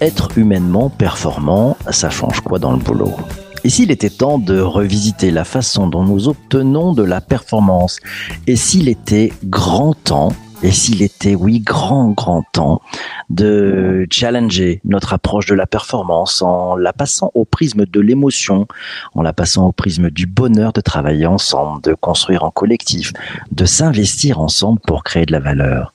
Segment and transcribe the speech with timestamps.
[0.00, 3.12] Être humainement performant, ça change quoi dans le boulot?
[3.64, 7.98] Et s'il était temps de revisiter la façon dont nous obtenons de la performance?
[8.46, 10.32] Et s'il était grand temps
[10.62, 12.80] et s'il était, oui, grand, grand temps
[13.30, 18.66] de challenger notre approche de la performance en la passant au prisme de l'émotion,
[19.14, 23.12] en la passant au prisme du bonheur de travailler ensemble, de construire en collectif,
[23.50, 25.94] de s'investir ensemble pour créer de la valeur.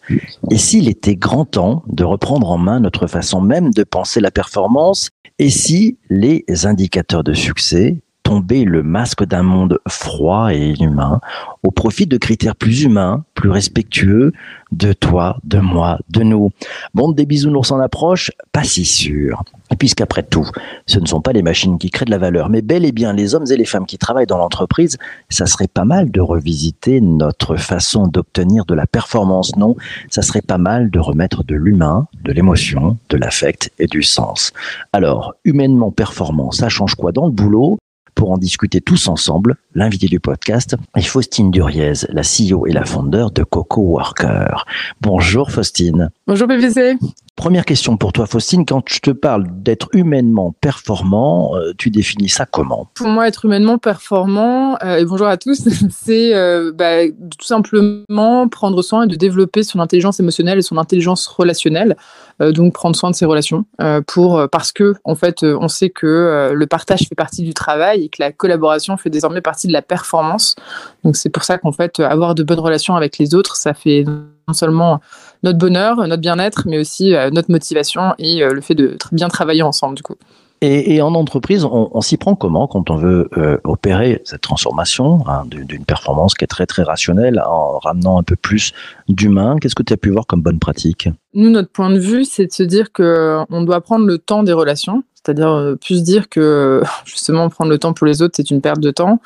[0.52, 4.32] Et s'il était grand temps de reprendre en main notre façon même de penser la
[4.32, 5.10] performance,
[5.40, 11.22] et si les indicateurs de succès tomber le masque d'un monde froid et inhumain
[11.64, 14.34] au profit de critères plus humains, plus respectueux
[14.74, 16.52] de toi, de moi, de nous.
[16.94, 19.44] Monde des bisounours en approche, pas si sûr.
[19.80, 20.46] Puisqu'après tout,
[20.88, 23.14] ce ne sont pas les machines qui créent de la valeur, mais bel et bien
[23.14, 24.98] les hommes et les femmes qui travaillent dans l'entreprise,
[25.30, 29.78] ça serait pas mal de revisiter notre façon d'obtenir de la performance, non?
[30.10, 34.52] Ça serait pas mal de remettre de l'humain, de l'émotion, de l'affect et du sens.
[34.92, 37.78] Alors, humainement performant, ça change quoi dans le boulot?
[38.18, 42.84] Pour en discuter tous ensemble, l'invité du podcast est Faustine Duriez, la CEO et la
[42.84, 44.66] fondeur de Coco Worker.
[45.02, 46.10] Bonjour Faustine.
[46.26, 46.98] Bonjour PVC.
[47.36, 52.30] Première question pour toi Faustine, quand je te parle d'être humainement performant, euh, tu définis
[52.30, 52.90] ça comment?
[52.96, 58.48] Pour moi, être humainement performant, euh, et bonjour à tous, c'est euh, bah, tout simplement
[58.50, 61.96] prendre soin et de développer son intelligence émotionnelle et son intelligence relationnelle.
[62.40, 63.66] Donc prendre soin de ses relations
[64.06, 68.10] pour parce que en fait on sait que le partage fait partie du travail et
[68.10, 70.56] que la collaboration fait désormais partie de la performance.
[71.04, 74.06] Donc c'est pour ça qu'en fait avoir de bonnes relations avec les autres, ça fait
[74.48, 75.02] non seulement
[75.44, 79.28] notre bonheur, notre bien-être, mais aussi euh, notre motivation et euh, le fait de bien
[79.28, 80.16] travailler ensemble du coup.
[80.62, 85.44] Et, en entreprise, on, s'y prend comment quand on veut euh, opérer cette transformation hein,
[85.46, 88.74] d'une performance qui est très très rationnelle en ramenant un peu plus
[89.08, 89.58] d'humain?
[89.62, 91.10] Qu'est-ce que tu as pu voir comme bonne pratique?
[91.36, 94.42] Nous, notre point de vue, c'est de se dire que on doit prendre le temps
[94.42, 98.62] des relations, c'est-à-dire plus dire que justement prendre le temps pour les autres, c'est une
[98.62, 99.20] perte de temps.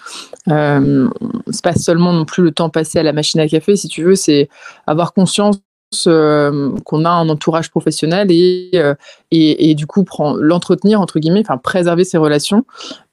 [0.50, 1.08] Euh,
[1.50, 4.04] c'est pas seulement non plus le temps passé à la machine à café, si tu
[4.04, 4.50] veux, c'est
[4.86, 5.60] avoir conscience
[6.08, 8.96] euh, qu'on a un entourage professionnel et, euh,
[9.30, 10.06] et, du coup
[10.40, 12.66] l'entretenir entre guillemets, enfin préserver ses relations.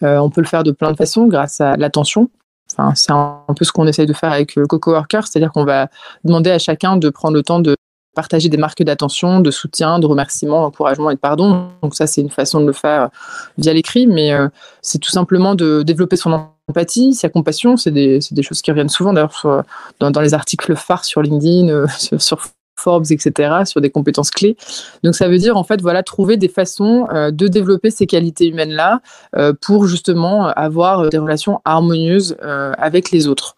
[0.04, 2.30] Euh, on peut le faire de plein de façons grâce à l'attention.
[2.72, 5.88] Enfin, c'est un, peu ce qu'on essaye de faire avec Coco Worker, c'est-à-dire qu'on va
[6.22, 7.74] demander à chacun de prendre le temps de
[8.14, 11.70] partager des marques d'attention, de soutien, de remerciement, d'encouragement et de pardon.
[11.82, 13.08] Donc ça, c'est une façon de le faire
[13.56, 14.30] via l'écrit, mais
[14.82, 17.76] c'est tout simplement de développer son empathie, sa compassion.
[17.76, 19.64] C'est des, des, choses qui reviennent souvent d'ailleurs
[19.98, 21.86] dans, les articles phares sur LinkedIn,
[22.18, 22.38] sur
[22.78, 24.56] Forbes, etc., sur des compétences clés.
[25.02, 28.48] Donc ça veut dire en fait voilà trouver des façons euh, de développer ces qualités
[28.48, 29.00] humaines là
[29.36, 33.56] euh, pour justement avoir des relations harmonieuses euh, avec les autres.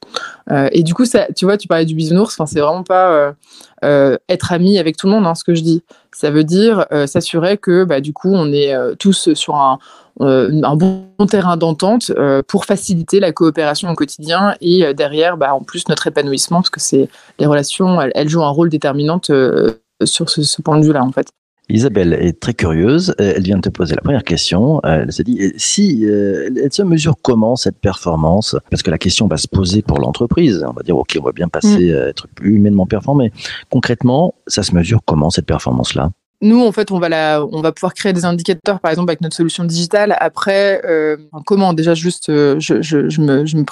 [0.73, 3.35] et du coup ça, tu vois, tu parlais du bisounours, c'est vraiment pas
[3.83, 5.83] être ami avec tout le monde, hein, ce que je dis.
[6.13, 9.79] Ça veut dire s'assurer que bah, du coup on est tous sur un
[10.10, 15.37] euh, un bon terrain d'entente euh, pour faciliter la coopération au quotidien et euh, derrière,
[15.37, 17.09] bah, en plus, notre épanouissement, parce que c'est
[17.39, 21.29] les relations, elles, jouent un rôle déterminant sur ce, point de vue-là, en fait.
[21.69, 23.15] Isabelle est très curieuse.
[23.19, 24.81] Elle vient de te poser la première question.
[24.83, 28.57] Elle s'est dit si elle se mesure comment cette performance?
[28.71, 30.65] Parce que la question va se poser pour l'entreprise.
[30.69, 31.97] On va dire ok, on va bien passer mm.
[31.97, 33.31] à être plus humainement performé.
[33.71, 36.11] Concrètement, ça se mesure comment cette performance-là?
[36.43, 39.21] Nous, en fait, on va, la, on va pouvoir créer des indicateurs, par exemple, avec
[39.21, 40.17] notre solution digitale.
[40.21, 43.65] Après, euh, comment Déjà, juste, euh, je, je, je, me, je, me,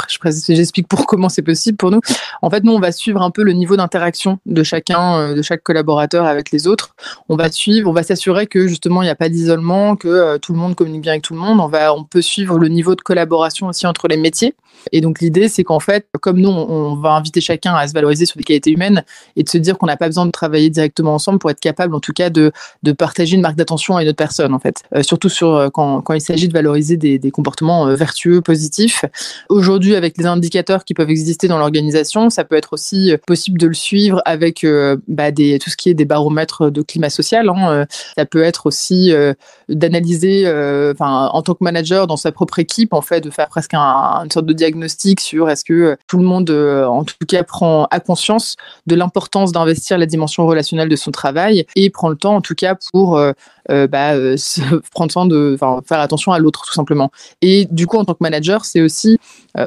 [0.49, 2.01] j'explique pour comment c'est possible pour nous.
[2.43, 5.41] En fait, nous, on va suivre un peu le niveau d'interaction de chacun, euh, de
[5.41, 6.95] chaque collaborateur avec les autres.
[7.31, 10.39] On va suivre, on va s'assurer que justement, il n'y a pas d'isolement, que euh,
[10.39, 11.61] tout le monde communique bien avec tout le monde.
[11.61, 14.55] On va, on peut suivre le niveau de collaboration aussi entre les métiers.
[14.93, 17.95] Et donc, l'idée, c'est qu'en fait, comme nous, on, on va inviter chacun à se
[17.95, 19.03] valoriser sur des qualités humaines
[19.37, 21.95] et de se dire qu'on n'a pas besoin de travailler directement ensemble pour être capable,
[21.95, 22.53] en tout cas, de
[22.83, 24.83] de partager une marque d'attention à une autre personne en fait.
[24.95, 28.41] Euh, surtout sur euh, quand, quand il s'agit de valoriser des, des comportements euh, vertueux,
[28.41, 29.05] positifs.
[29.49, 33.67] Aujourd'hui, avec les indicateurs qui peuvent exister dans l'organisation, ça peut être aussi possible de
[33.67, 34.67] le suivre avec
[35.07, 37.49] bah, des, tout ce qui est des baromètres de climat social.
[37.49, 37.87] Hein.
[38.17, 39.13] Ça peut être aussi
[39.69, 40.47] d'analyser,
[40.93, 44.23] enfin, en tant que manager dans sa propre équipe, en fait, de faire presque un,
[44.25, 48.01] une sorte de diagnostic sur est-ce que tout le monde, en tout cas, prend à
[48.01, 48.57] conscience
[48.87, 53.17] de l'importance d'investir la dimension relationnelle de son travail et prend le temps, cas, pour
[53.17, 53.33] euh,
[53.71, 54.37] euh, bah, euh,
[54.93, 55.57] prendre soin de,
[55.87, 57.11] faire attention à l'autre tout simplement.
[57.43, 59.19] Et du coup, en tant que manager, c'est aussi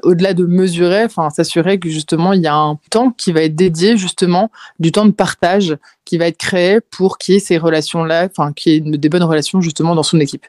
[0.04, 3.56] au-delà de mesurer, enfin s'assurer que justement il y a un temps qui va être
[3.56, 4.50] dédié justement
[4.80, 5.76] du temps de partage
[6.06, 9.10] qui va être créé pour qu'il y ait ces relations-là, enfin qu'il y ait des
[9.10, 10.46] bonnes relations justement dans son équipe.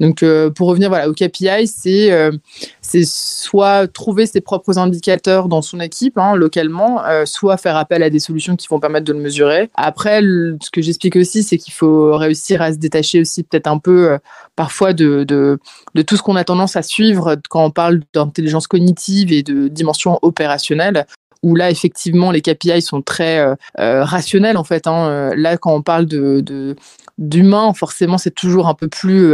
[0.00, 2.32] Donc, euh, pour revenir voilà, au KPI, c'est euh,
[2.80, 8.02] c'est soit trouver ses propres indicateurs dans son équipe, hein, localement, euh, soit faire appel
[8.02, 9.70] à des solutions qui vont permettre de le mesurer.
[9.74, 13.78] Après, ce que j'explique aussi, c'est qu'il faut réussir à se détacher aussi peut-être un
[13.78, 14.18] peu
[14.56, 19.32] parfois de, de tout ce qu'on a tendance à suivre quand on parle d'intelligence cognitive
[19.32, 21.06] et de dimension opérationnelle
[21.42, 24.86] où là effectivement les KPI sont très euh, euh, rationnels en fait.
[24.86, 25.06] Hein.
[25.08, 26.76] Euh, Là quand on parle de de-
[27.18, 29.32] d'humain, forcément c'est toujours un peu plus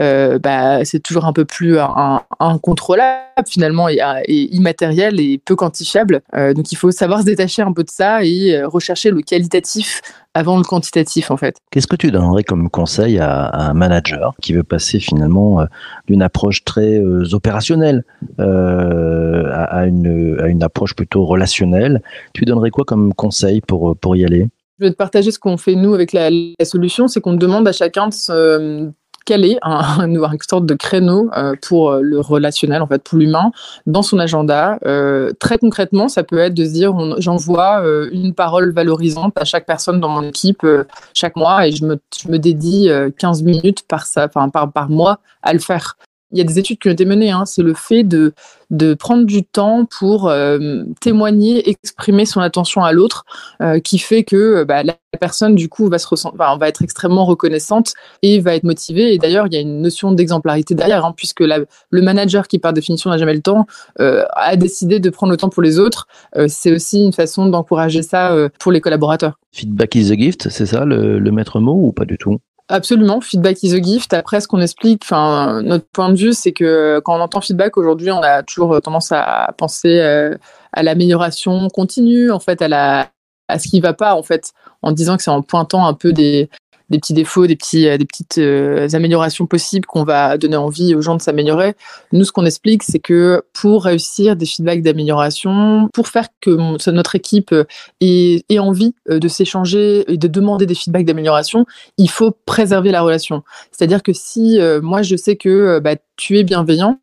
[0.00, 1.78] euh, bah, c'est toujours un peu plus
[2.40, 6.22] incontrôlable finalement et, et immatériel et peu quantifiable.
[6.34, 10.00] Euh, donc il faut savoir se détacher un peu de ça et rechercher le qualitatif
[10.34, 11.56] avant le quantitatif en fait.
[11.70, 15.64] Qu'est-ce que tu donnerais comme conseil à, à un manager qui veut passer finalement euh,
[16.06, 18.04] d'une approche très euh, opérationnelle
[18.38, 22.02] euh, à, à une, à une approche plutôt relationnelle?
[22.34, 24.48] Tu donnerais quoi comme conseil pour, pour y aller?
[24.78, 27.66] Je vais te partager ce qu'on fait nous avec la, la solution, c'est qu'on demande
[27.66, 28.90] à chacun de se
[29.24, 33.50] caler un, un, une sorte de créneau euh, pour le relationnel, en fait, pour l'humain,
[33.86, 34.78] dans son agenda.
[34.86, 39.44] Euh, très concrètement, ça peut être de se dire, j'envoie euh, une parole valorisante à
[39.44, 40.84] chaque personne dans mon équipe euh,
[41.14, 44.90] chaque mois et je me, je me dédie euh, 15 minutes par, ça, par, par
[44.90, 45.96] mois à le faire.
[46.30, 48.34] Il y a des études qui ont été menées, hein, c'est le fait de,
[48.70, 53.24] de prendre du temps pour euh, témoigner, exprimer son attention à l'autre,
[53.62, 57.24] euh, qui fait que euh, bah, la personne, du coup, va, se va être extrêmement
[57.24, 59.14] reconnaissante et va être motivée.
[59.14, 62.74] Et d'ailleurs, il y a une notion d'exemplarité derrière, hein, puisque le manager, qui par
[62.74, 63.66] définition n'a jamais le temps,
[63.98, 66.06] a décidé de prendre le temps pour les autres.
[66.46, 69.38] C'est aussi une façon d'encourager ça pour les collaborateurs.
[69.52, 72.38] Feedback is a gift, c'est ça le, le maître mot ou pas du tout?
[72.70, 74.12] Absolument, feedback is a gift.
[74.12, 77.78] Après, ce qu'on explique, enfin, notre point de vue, c'est que quand on entend feedback
[77.78, 80.36] aujourd'hui, on a toujours tendance à penser euh,
[80.74, 83.08] à l'amélioration continue, en fait, à la
[83.48, 86.12] à ce qui va pas, en fait, en disant que c'est en pointant un peu
[86.12, 86.50] des
[86.90, 90.94] des petits défauts, des petits euh, des petites euh, améliorations possibles qu'on va donner envie
[90.94, 91.74] aux gens de s'améliorer.
[92.12, 97.14] Nous, ce qu'on explique, c'est que pour réussir des feedbacks d'amélioration, pour faire que notre
[97.14, 97.64] équipe euh,
[98.00, 101.64] ait, envie de s'échanger et de demander des feedbacks d'amélioration,
[101.96, 103.42] il faut préserver la relation.
[103.70, 106.98] C'est-à-dire que si moi je sais que bah, tu es bienveillant,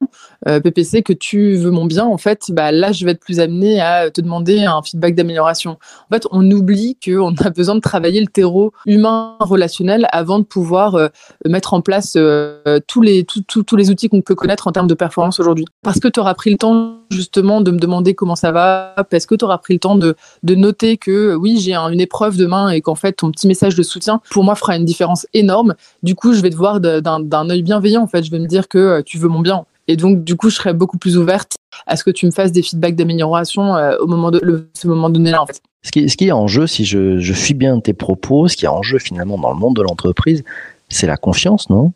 [0.47, 3.39] euh, PPC, que tu veux mon bien, en fait, bah, là je vais être plus
[3.39, 5.77] amené à te demander un feedback d'amélioration.
[6.09, 10.43] En fait, on oublie qu'on a besoin de travailler le terreau humain relationnel avant de
[10.43, 11.07] pouvoir euh,
[11.47, 14.93] mettre en place euh, tous, les, tous- les outils qu'on peut connaître en termes de
[14.93, 15.65] performance aujourd'hui.
[15.81, 19.25] Parce que tu auras pris le temps justement de me demander comment ça va, parce
[19.25, 22.37] que tu auras pris le temps de, de noter que oui, j'ai un- une épreuve
[22.37, 25.75] demain et qu'en fait ton petit message de soutien, pour moi, fera une différence énorme.
[26.03, 28.23] Du coup, je vais te voir d'un œil bienveillant, en fait.
[28.23, 29.65] Je vais me dire que tu veux mon bien.
[29.87, 31.53] Et donc, du coup, je serai beaucoup plus ouverte
[31.85, 34.87] à ce que tu me fasses des feedbacks d'amélioration euh, au moment de le, ce
[34.87, 35.61] moment donné-là, en fait.
[35.83, 38.55] ce qui, ce qui est en jeu, si je, je suis bien tes propos, ce
[38.55, 40.43] qui est en jeu finalement dans le monde de l'entreprise,
[40.89, 41.91] c'est la confiance, non?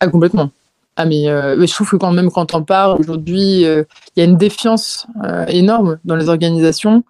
[0.00, 0.50] Ah, complètement.
[0.96, 3.84] Ah, mais, euh, mais je trouve que quand même, quand on parle aujourd'hui, euh,
[4.14, 7.02] il y a une défiance euh, énorme dans les organisations.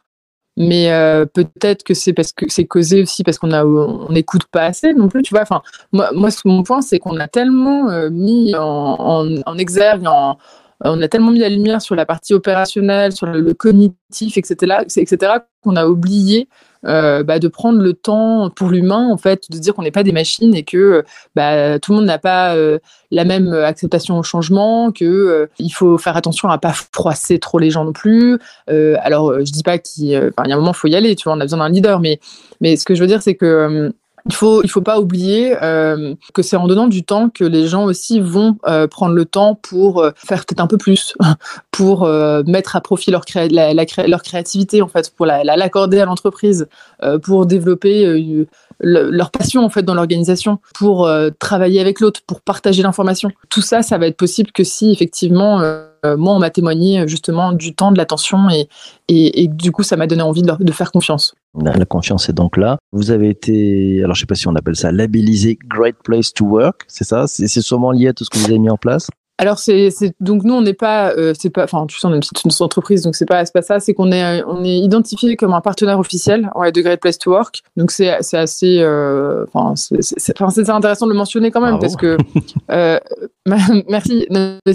[0.56, 4.44] Mais euh, peut-être que c'est parce que c'est causé aussi parce qu'on a on n'écoute
[4.50, 5.42] pas assez non plus, tu vois.
[5.42, 5.62] Enfin,
[5.92, 8.60] moi, moi, mon point, c'est qu'on a tellement euh, mis en,
[8.98, 10.36] en, en exergue, en,
[10.84, 15.32] on a tellement mis la lumière sur la partie opérationnelle, sur le, cognitif, etc., etc.,
[15.62, 16.48] qu'on a oublié
[16.84, 20.02] euh, bah, de prendre le temps pour l'humain, en fait, de dire qu'on n'est pas
[20.02, 21.04] des machines et que
[21.36, 22.78] bah, tout le monde n'a pas euh,
[23.12, 27.58] la même acceptation au changement, que euh, il faut faire attention à pas froisser trop
[27.58, 28.38] les gens non plus.
[28.70, 30.96] Euh, alors, euh, je dis pas qu'il euh, y a un moment, il faut y
[30.96, 32.18] aller, tu vois, on a besoin d'un leader, mais,
[32.62, 33.90] ce que je veux dire, c'est que euh,
[34.26, 37.66] il faut, il faut pas oublier euh, que c'est en donnant du temps que les
[37.66, 41.14] gens aussi vont euh, prendre le temps pour euh, faire peut-être un peu plus,
[41.70, 45.96] pour euh, mettre à profit leur, créa la, cré leur créativité en fait, pour l'accorder
[45.96, 46.68] la, à l'entreprise,
[47.02, 48.46] euh, pour développer euh,
[48.78, 53.30] le, leur passion en fait dans l'organisation, pour travailler avec l'autre, pour partager l'information.
[53.48, 55.60] Tout ça, ça va être possible que si effectivement
[56.04, 58.68] moi on m'a témoigné justement du temps, de l'attention et,
[59.08, 61.34] et, et, du coup ça m'a donné envie de, faire confiance.
[61.60, 62.78] La, confiance est donc là.
[62.92, 66.44] Vous avez été, alors je sais pas si on appelle ça labellisé Great Place to
[66.44, 67.26] Work, c'est ça?
[67.26, 69.08] C'est sûrement lié à tout ce que vous avez mis en place?
[69.38, 69.90] Alors c'est
[70.20, 72.60] donc nous on n'est pas euh, c'est pas enfin tu sais on est une petite
[72.60, 75.60] entreprise donc c'est pas c'est pas ça c'est qu'on est on est identifié comme un
[75.60, 80.40] partenaire officiel ouais, de Great Place to Work donc c'est assez euh, enfin c'est
[80.70, 81.80] intéressant de le mentionner quand même Bravo.
[81.80, 82.18] parce que
[82.70, 83.00] euh,
[83.88, 84.26] merci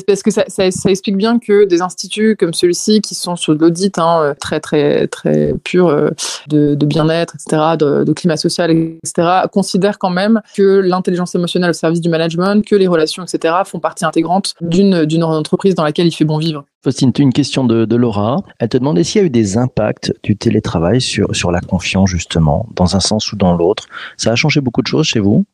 [0.05, 0.43] parce que ça,
[0.89, 5.07] explique bien que des instituts comme celui-ci qui sont sur de l'audit hein, très très
[5.07, 6.09] très pur euh,
[6.47, 12.01] de, bien-être etc de, climat social etc considèrent quand même que l'intelligence émotionnelle au service
[12.01, 16.11] du management que les relations etc font partie intégrante d'une d'une entreprise dans laquelle il
[16.11, 16.65] fait bon vivre.
[16.83, 18.37] Faustine, une question de, de, Laura.
[18.59, 22.09] Elle te demandait s'il y a eu des impacts du télétravail sur, sur la confiance,
[22.09, 23.85] justement, dans un sens ou dans l'autre.
[24.15, 25.45] Ça a changé beaucoup de choses chez vous?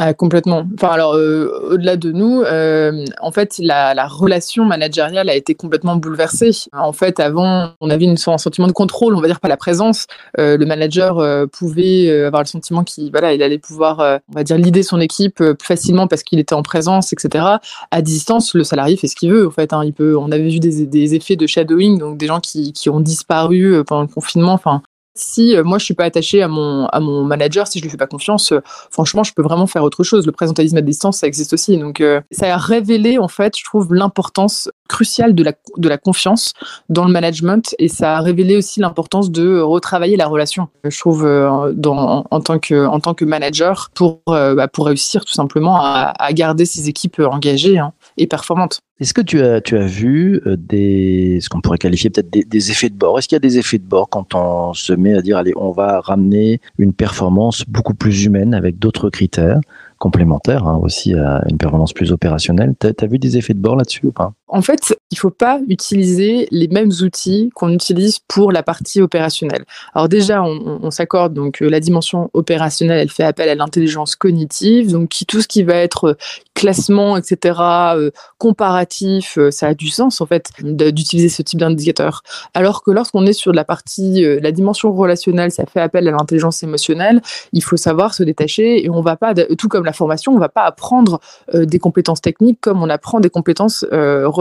[0.00, 0.64] Ah, complètement.
[0.74, 5.56] Enfin, alors, euh, au-delà de nous, euh, en fait, la, la, relation managériale a été
[5.56, 6.52] complètement bouleversée.
[6.72, 9.56] En fait, avant, on avait une, un sentiment de contrôle, on va dire pas la
[9.56, 10.06] présence.
[10.38, 14.34] Euh, le manager euh, pouvait euh, avoir le sentiment qu'il voilà, il allait pouvoir, on
[14.34, 17.44] va dire, lider son équipe plus facilement parce qu'il était en présence, etc.
[17.90, 19.48] À distance, le salarié fait ce qu'il veut.
[19.48, 20.16] En fait, hein, il peut.
[20.16, 23.82] On avait vu des, des, effets de shadowing, donc des gens qui, qui ont disparu
[23.84, 24.52] pendant le confinement.
[24.52, 24.82] Enfin,
[25.18, 27.90] si euh, moi je suis pas attaché à mon, à mon manager, si je lui
[27.90, 28.60] fais pas confiance, euh,
[28.90, 30.26] franchement, je peux vraiment faire autre chose.
[30.26, 31.76] Le présentalisme à distance, ça existe aussi.
[31.78, 35.98] Donc, euh, ça a révélé, en fait, je trouve, l'importance cruciale de la, de la
[35.98, 36.54] confiance
[36.88, 41.26] dans le management et ça a révélé aussi l'importance de retravailler la relation, je trouve,
[41.26, 46.32] en, tant que, en tant que manager pour, bah, pour réussir tout simplement à, à
[46.32, 48.80] garder ses équipes engagées hein, et performantes.
[49.00, 52.90] Est-ce que tu as, tu as vu des, ce qu'on pourrait qualifier peut-être des, effets
[52.90, 53.18] de bord?
[53.18, 55.52] Est-ce qu'il y a des effets de bord quand on se met à dire, allez,
[55.56, 59.60] on va ramener une performance beaucoup plus humaine avec d'autres critères
[59.98, 62.74] complémentaires hein, aussi à une performance plus opérationnelle?
[62.80, 64.32] Tu as, vu des effets de bord là-dessus ou pas?
[64.48, 69.02] En fait, il ne faut pas utiliser les mêmes outils qu'on utilise pour la partie
[69.02, 69.64] opérationnelle.
[69.94, 75.10] Alors déjà, on, s'accorde, donc la dimension opérationnelle, elle fait appel à l'intelligence cognitive, donc
[75.26, 76.16] tout ce qui va être
[76.54, 82.22] classement, etc., euh, comparatif, euh, ça a du sens en fait d'utiliser ce type d'indicateur.
[82.52, 86.10] Alors que lorsqu'on est sur la partie, euh, la dimension relationnelle, ça fait appel à
[86.10, 90.32] l'intelligence émotionnelle, il faut savoir se détacher et on va pas, tout comme la formation,
[90.32, 91.20] on va pas apprendre
[91.54, 94.37] des compétences techniques comme on apprend des compétences relationnelles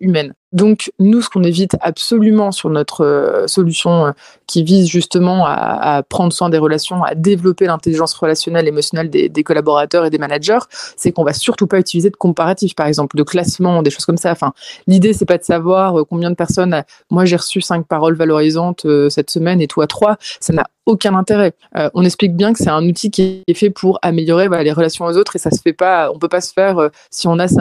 [0.00, 0.34] humaines.
[0.52, 4.12] Donc, nous, ce qu'on évite absolument sur notre euh, solution euh,
[4.46, 9.42] qui vise justement à, prendre soin des relations, à développer l'intelligence relationnelle, émotionnelle des, des,
[9.42, 10.60] collaborateurs et des managers,
[10.96, 14.16] c'est qu'on va surtout pas utiliser de comparatif, par exemple, de classement, des choses comme
[14.16, 14.30] ça.
[14.30, 14.52] Enfin,
[14.86, 16.84] l'idée, c'est pas de savoir euh, combien de personnes.
[17.10, 20.16] Moi, j'ai reçu cinq paroles valorisantes cette semaine et toi trois.
[20.40, 21.54] Ça n'a aucun intérêt.
[21.76, 24.72] Euh, on explique bien que c'est un outil qui est fait pour améliorer voilà, les
[24.72, 26.10] relations aux autres et ça se fait pas.
[26.12, 27.56] On peut pas se faire euh, si on a ce,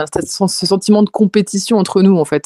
[0.48, 2.46] ce, sentiment de compétition entre nous en fait.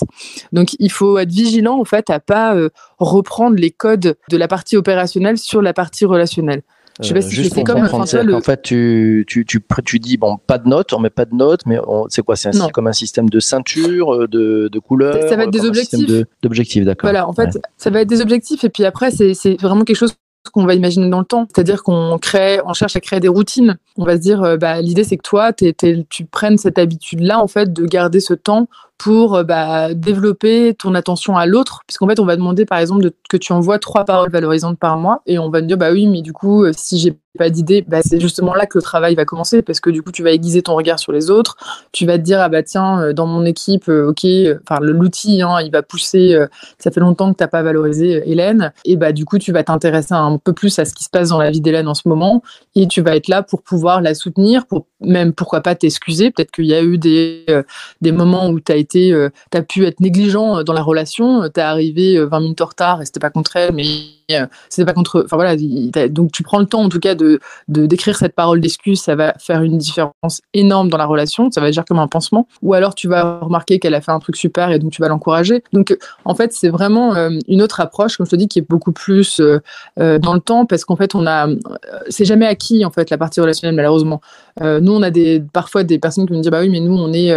[0.51, 2.69] Donc il faut être vigilant en fait à pas euh,
[2.99, 6.61] reprendre les codes de la partie opérationnelle sur la partie relationnelle.
[6.99, 8.33] Je sais pas si c'est comme François, le...
[8.33, 11.35] En fait, tu, tu, tu, tu, dis, bon, pas de notes, on met pas de
[11.35, 11.77] notes, mais
[12.09, 15.63] c'est quoi C'est comme un système de ceinture, de, de couleurs Ça, va être des
[15.63, 16.09] objectifs.
[16.41, 17.07] D'objectifs, d'accord.
[17.07, 17.61] Voilà, en fait, ouais.
[17.77, 20.15] ça va être des objectifs, et puis après, c'est vraiment quelque chose
[20.49, 21.47] qu'on va imaginer dans le temps.
[21.53, 23.77] C'est-à-dire qu'on crée, on cherche à créer des routines.
[23.97, 27.47] On va se dire, euh, bah, l'idée c'est que toi, tu prennes cette habitude-là, en
[27.47, 31.81] fait, de garder ce temps pour euh, bah, développer ton attention à l'autre.
[31.87, 35.21] Puisqu'en fait, on va demander, par exemple, que tu envoies trois paroles valorisantes par mois.
[35.25, 37.85] Et on va te dire, bah oui, mais du coup, euh, si j'ai pas d'idée,
[37.87, 40.31] bah, c'est justement là que le travail va commencer parce que du coup, tu vas
[40.31, 41.55] aiguiser ton regard sur les autres.
[41.91, 44.25] Tu vas te dire, ah bah tiens, dans mon équipe, ok,
[44.63, 46.35] enfin, l'outil, hein, il va pousser,
[46.79, 48.73] ça fait longtemps que tu n'as pas valorisé Hélène.
[48.85, 51.29] Et bah, du coup, tu vas t'intéresser un peu plus à ce qui se passe
[51.29, 52.41] dans la vie d'Hélène en ce moment.
[52.73, 56.31] Et tu vas être là pour pouvoir la soutenir, pour même pourquoi pas t'excuser.
[56.31, 57.63] Peut-être qu'il y a eu des, euh,
[58.01, 61.43] des moments où tu as été, euh, as pu être négligent dans la relation.
[61.49, 63.85] Tu es arrivé 20 minutes en retard et c'était pas contre elle, mais
[64.69, 65.23] c'était pas contre.
[65.25, 65.55] Enfin voilà,
[66.09, 69.33] donc tu prends le temps en tout cas de d'écrire cette parole d'excuse, ça va
[69.39, 72.47] faire une différence énorme dans la relation, ça va agir comme un pansement.
[72.61, 75.07] Ou alors tu vas remarquer qu'elle a fait un truc super et donc tu vas
[75.07, 75.63] l'encourager.
[75.73, 78.67] Donc en fait c'est vraiment euh, une autre approche, comme je te dis, qui est
[78.67, 79.59] beaucoup plus euh,
[79.99, 81.47] euh, dans le temps parce qu'en fait on a,
[82.09, 84.21] c'est jamais acquis en fait la partie relationnelle malheureusement.
[84.61, 87.13] nous on a des parfois des personnes qui me disent bah oui mais nous on
[87.13, 87.33] est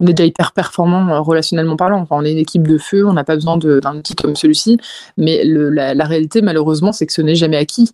[0.00, 2.00] on est déjà hyper performant relationnellement parlant.
[2.00, 4.78] Enfin on est une équipe de feu, on n'a pas besoin d'un outil comme celui-ci,
[5.16, 7.90] mais la réalité malheureusement, c'est que ce n'est jamais acquis.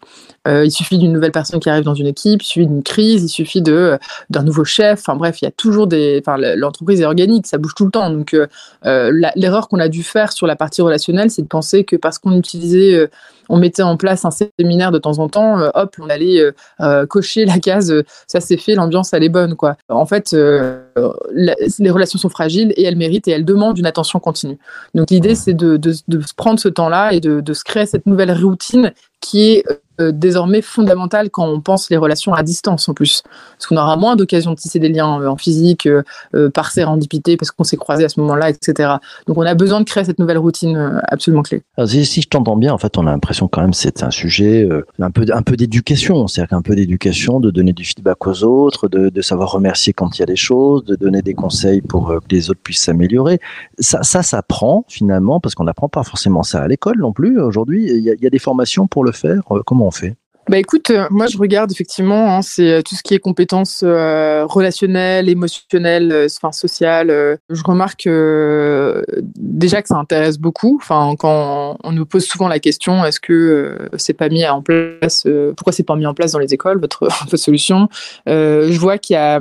[0.46, 3.24] Euh, il suffit d'une nouvelle personne qui arrive dans une équipe, il suffit d'une crise,
[3.24, 3.98] il suffit de euh,
[4.30, 5.00] d'un nouveau chef.
[5.00, 6.22] Enfin bref, il y a toujours des.
[6.56, 8.10] L'entreprise est organique, ça bouge tout le temps.
[8.10, 11.96] Donc, euh, l'erreur qu'on a dû faire sur la partie relationnelle, c'est de penser que
[11.96, 13.08] parce qu'on utilisait
[13.48, 16.52] on mettait en place un séminaire de temps en temps, euh, hop, on allait euh,
[16.80, 17.94] euh, cocher la case,
[18.26, 19.76] ça c'est fait, l'ambiance elle est bonne quoi.
[19.88, 24.18] En fait, la, les relations sont fragiles et elles méritent et elles demandent une attention
[24.20, 24.58] continue.
[24.94, 28.06] Donc l'idée c'est de, de, de, prendre ce temps-là et de, de se créer cette
[28.06, 29.64] nouvelle routine qui est
[30.00, 33.24] euh, désormais fondamentale quand on pense les relations à distance en plus.
[33.56, 37.36] Parce qu'on aura moins d'occasions de tisser des liens euh, en physique, euh, par sérendipité,
[37.36, 38.94] parce qu'on s'est croisés à ce moment-là, etc.
[39.26, 41.62] Donc on a besoin de créer cette nouvelle routine absolument clé.
[41.86, 44.68] Si, je t'entends bien, en fait, on a l'impression quand même que c'est un sujet
[45.00, 49.50] un peu, d'éducation, c'est-à-dire qu'un peu d'éducation, de donner du feedback aux autres, de, savoir
[49.50, 52.60] remercier quand il y a des choses, de donner des conseils pour que les autres
[52.62, 53.40] puissent s'améliorer.
[53.78, 57.40] Ça, ça, ça prend finalement, parce qu'on n'apprend pas forcément ça à l'école non plus
[57.40, 57.86] aujourd'hui.
[57.88, 59.42] Il y, y a des formations pour le faire.
[59.66, 60.16] Comment on fait?
[60.48, 63.82] Bah écoute, euh, moi je regarde effectivement, hein, c'est euh, tout ce qui est compétences
[63.84, 67.10] euh, relationnelles, émotionnelles, euh, enfin sociales.
[67.10, 67.36] euh.
[67.50, 69.02] je remarque euh,
[69.36, 70.78] déjà que ça intéresse beaucoup.
[70.80, 74.62] Enfin, quand on nous pose souvent la question, est-ce que euh, c'est pas mis en
[74.62, 77.90] place euh, Pourquoi c'est pas mis en place dans les écoles votre, solution?
[78.26, 79.40] Euh, Je vois qu'il y a,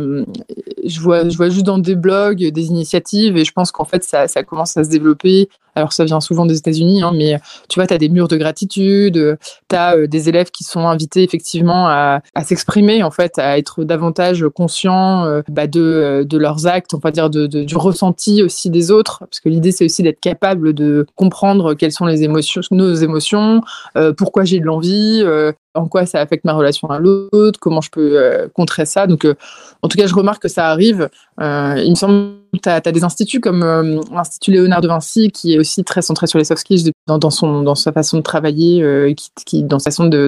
[0.85, 4.03] je vois, je vois juste dans des blogs des initiatives et je pense qu'en fait
[4.03, 5.47] ça commence à se développer.
[5.77, 8.37] Alors ça vient souvent des États-Unis, hein, mais tu vois, tu as des murs de
[8.37, 9.37] gratitude,
[9.69, 14.45] tu as des élèves qui sont invités effectivement à, s'exprimer, en fait, à être davantage
[14.53, 19.19] conscients euh, bah, de, leurs actes, on va dire de, du ressenti aussi des autres,
[19.19, 23.61] parce que l'idée c'est aussi d'être capable de comprendre quelles sont les émotions, nos émotions,
[23.97, 27.81] euh, pourquoi j'ai de l'envie, euh, en quoi ça affecte ma relation à l'autre, comment
[27.81, 29.07] je peux euh, contrer ça.
[29.07, 29.35] Donc, euh,
[29.81, 31.09] en tout cas, je remarque que ça arrive.
[31.39, 33.63] Euh, il me semble que tu as, des instituts comme
[34.11, 37.91] l'Institut Léonard de Vinci, qui est aussi très centré sur les soft skills dans, sa
[37.91, 39.15] façon de travailler,
[39.45, 40.27] qui, dans sa façon de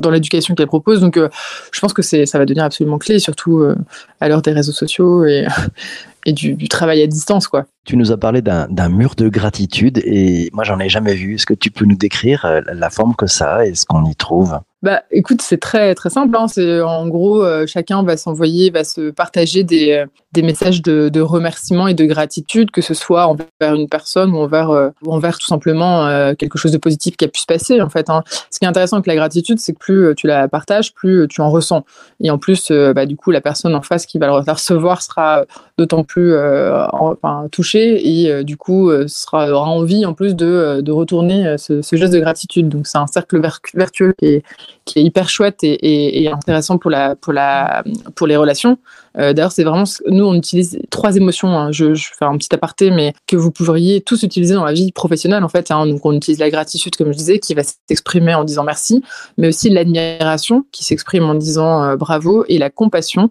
[0.00, 1.00] dans l'éducation qu'elle propose.
[1.00, 1.28] Donc, euh,
[1.72, 3.76] je pense que c'est, ça va devenir absolument clé, surtout euh,
[4.20, 5.46] à l'heure des réseaux sociaux et,
[6.26, 7.66] du, travail à distance, quoi.
[7.84, 11.34] Tu nous as parlé d'un, d'un mur de gratitude et moi, j'en ai jamais vu.
[11.34, 14.04] Est-ce que tu peux nous décrire euh, la forme que ça a et ce qu'on
[14.04, 14.58] y trouve?
[14.82, 16.36] Bah, écoute, c'est très très simple.
[16.36, 16.46] Hein.
[16.84, 21.88] En gros, euh, chacun va s'envoyer, va se partager des, euh, des messages de, remerciement
[21.88, 25.46] et de gratitude, que ce soit envers une personne ou envers euh, ou envers tout
[25.46, 27.80] simplement euh, quelque chose de positif qui a pu se passer.
[27.80, 28.22] En fait, hein.
[28.50, 31.26] ce qui est intéressant avec la gratitude, c'est que plus euh, tu la partages, plus
[31.28, 31.84] tu en ressens.
[32.20, 35.44] Et en plus, bah, du coup, la personne en face qui va la recevoir sera
[35.76, 41.56] d'autant plus en, enfin, touchée et du coup aura envie en plus de, de retourner
[41.58, 42.68] ce, geste de gratitude.
[42.68, 43.40] Donc c'est un cercle
[43.74, 44.14] vertueux
[44.84, 47.84] qui est hyper chouette et, et, intéressant pour la pour la
[48.14, 48.78] pour les relations.
[49.18, 51.48] Euh, D'ailleurs, c'est vraiment nous on utilise trois émotions.
[51.58, 51.72] Hein.
[51.72, 54.92] Je, je fais un petit aparté, mais que vous pourriez tous utiliser dans la vie
[54.92, 55.70] professionnelle en fait.
[55.70, 55.84] Hein.
[56.02, 59.02] On utilise la gratitude comme je disais, qui va s'exprimer en disant merci,
[59.36, 63.30] mais aussi l'admiration qui s'exprime en disant euh, bravo et la compassion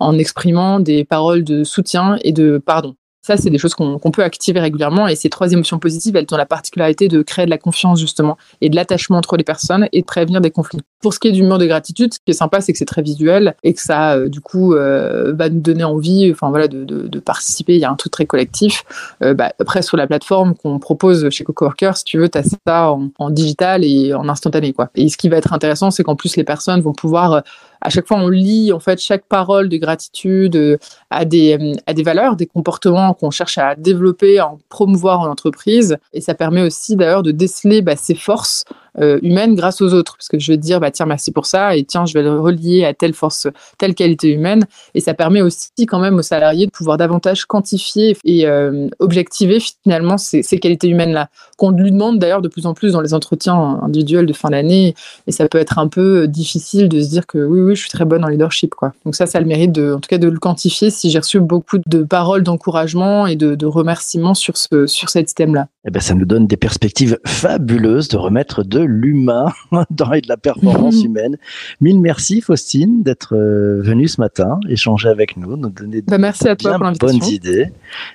[0.00, 2.94] en exprimant des paroles de soutien et de pardon.
[3.24, 5.08] Ça, c'est des choses qu'on qu peut activer régulièrement.
[5.08, 8.36] Et ces trois émotions positives, elles ont la particularité de créer de la confiance, justement,
[8.60, 10.80] et de l'attachement entre les personnes et de prévenir des conflits.
[11.00, 12.84] Pour ce qui est du mur de gratitude, ce qui est sympa, c'est que c'est
[12.84, 16.68] très visuel et que ça, euh, du coup, euh, va nous donner envie enfin, voilà,
[16.68, 17.74] de, participer.
[17.74, 18.84] Il y a un truc très collectif.
[19.22, 22.42] Euh, bah, après, sur la plateforme qu'on propose chez CoCoWorker, si tu veux, tu as
[22.42, 24.74] ça en, en, digital et en instantané.
[24.74, 24.90] Quoi.
[24.96, 27.42] Et ce qui va être intéressant, c'est qu'en plus, les personnes vont pouvoir
[27.84, 30.78] à chaque fois on lit en fait chaque parole de gratitude
[31.10, 35.28] à des à des valeurs, des comportements qu'on cherche à développer, à en promouvoir en
[35.28, 35.98] entreprise.
[36.12, 38.64] Et ça permet aussi d'ailleurs de déceler bah, ses forces
[39.00, 40.16] euh, humaine grâce aux autres.
[40.16, 42.38] Parce que je vais dire, bah, tiens, merci pour ça, et tiens, je vais le
[42.40, 44.64] relier à telle force, telle qualité humaine.
[44.94, 49.58] Et ça permet aussi quand même aux salariés de pouvoir davantage quantifier et euh, objectiver
[49.60, 53.14] finalement ces, ces qualités humaines-là, qu'on lui demande d'ailleurs de plus en plus dans les
[53.14, 54.94] entretiens individuels de fin d'année.
[55.26, 57.90] Et ça peut être un peu difficile de se dire que oui, oui, je suis
[57.90, 58.74] très bonne en leadership.
[58.74, 58.92] Quoi.
[59.04, 61.18] Donc ça, ça a le mérite de, en tout cas de le quantifier si j'ai
[61.18, 65.68] reçu beaucoup de paroles d'encouragement et de, de remerciements sur, ce, sur cet système-là.
[65.86, 69.52] Eh ben, ça nous donne des perspectives fabuleuses de remettre de l'humain
[69.90, 71.36] dans de la performance humaine.
[71.80, 76.56] Mille merci Faustine d'être venue ce matin, échanger avec nous, nous donner bah, merci à
[76.56, 77.72] toi bien bonnes idées.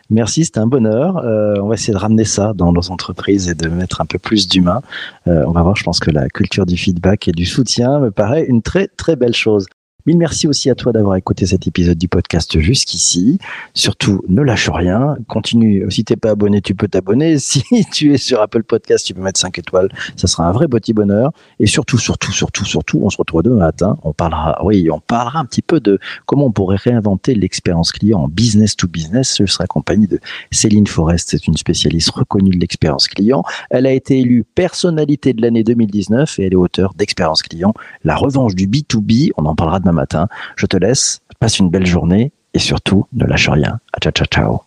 [0.09, 1.17] Merci, c'était un bonheur.
[1.17, 4.19] Euh, on va essayer de ramener ça dans nos entreprises et de mettre un peu
[4.19, 4.81] plus d'humain.
[5.27, 8.11] Euh, on va voir, je pense que la culture du feedback et du soutien me
[8.11, 9.65] paraît une très très belle chose.
[10.05, 13.37] Mille merci aussi à toi d'avoir écouté cet épisode du podcast jusqu'ici.
[13.73, 15.17] Surtout, ne lâche rien.
[15.27, 15.91] Continue.
[15.91, 17.37] Si t'es pas abonné, tu peux t'abonner.
[17.49, 19.89] Si tu es sur Apple Podcast, tu peux mettre 5 étoiles.
[20.15, 21.31] Ça sera un vrai petit bonheur.
[21.59, 23.97] Et surtout, surtout, surtout, surtout, on se retrouve demain matin.
[24.03, 28.21] On parlera, oui, on parlera un petit peu de comment on pourrait réinventer l'expérience client
[28.21, 29.37] en business to business.
[29.39, 30.19] Je serai accompagné de
[30.51, 31.29] Céline Forest.
[31.31, 33.43] C'est une spécialiste reconnue de l'expérience client.
[33.69, 37.73] Elle a été élue personnalité de l'année 2019 et elle est auteure d'expérience client.
[38.05, 39.31] La revanche du B2B.
[39.37, 40.27] On en parlera matin.
[40.55, 43.79] Je te laisse, passe une belle journée et surtout, ne lâche rien.
[43.93, 44.61] À ciao, ciao, ciao.